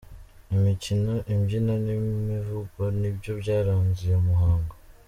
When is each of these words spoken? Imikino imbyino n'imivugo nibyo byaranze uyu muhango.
Imikino 0.55 1.13
imbyino 1.33 1.73
n'imivugo 1.85 2.81
nibyo 2.99 3.31
byaranze 3.41 3.99
uyu 4.07 4.19
muhango. 4.27 4.73